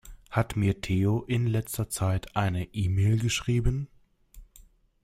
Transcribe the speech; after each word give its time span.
Hat 0.31 0.55
mir 0.55 0.81
Theo 0.81 1.21
in 1.27 1.45
letzter 1.45 1.87
Zeit 1.91 2.35
eine 2.35 2.63
E-Mail 2.73 3.19
geschrieben? 3.19 3.87